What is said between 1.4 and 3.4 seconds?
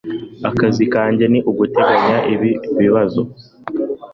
uguteganya ibibazo.